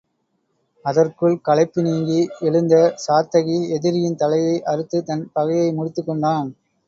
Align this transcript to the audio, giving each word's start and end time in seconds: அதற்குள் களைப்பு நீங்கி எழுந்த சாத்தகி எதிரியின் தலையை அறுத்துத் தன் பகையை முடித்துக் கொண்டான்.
அதற்குள் 0.85 1.41
களைப்பு 1.41 1.81
நீங்கி 1.81 2.17
எழுந்த 2.39 2.75
சாத்தகி 3.05 3.57
எதிரியின் 3.69 4.15
தலையை 4.15 4.55
அறுத்துத் 4.65 5.05
தன் 5.05 5.31
பகையை 5.33 5.73
முடித்துக் 5.73 6.05
கொண்டான். 6.05 6.49